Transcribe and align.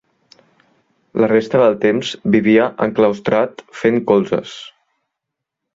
La 1.23 1.29
resta 1.31 1.61
del 1.65 1.77
temps 1.85 2.15
vivia 2.37 2.67
enclaustrat 2.87 3.65
fent 3.83 4.05
colzes. 4.13 4.61